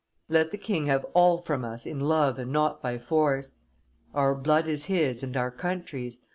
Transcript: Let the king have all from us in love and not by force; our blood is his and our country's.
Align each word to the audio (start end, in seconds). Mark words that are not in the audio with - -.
Let 0.29 0.49
the 0.49 0.57
king 0.57 0.87
have 0.87 1.05
all 1.13 1.37
from 1.37 1.63
us 1.63 1.85
in 1.85 1.99
love 1.99 2.39
and 2.39 2.51
not 2.51 2.81
by 2.81 2.97
force; 2.97 3.59
our 4.15 4.33
blood 4.33 4.67
is 4.67 4.85
his 4.85 5.21
and 5.21 5.37
our 5.37 5.51
country's. 5.51 6.21